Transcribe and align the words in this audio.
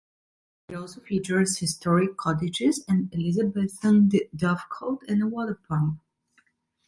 It 0.67 0.73
also 0.73 0.99
features 0.99 1.59
historic 1.59 2.17
cottages, 2.17 2.83
an 2.87 3.09
Elizabethan 3.13 4.09
dovecote 4.35 5.07
and 5.07 5.21
a 5.21 5.27
water 5.27 5.59
pump. 5.69 5.99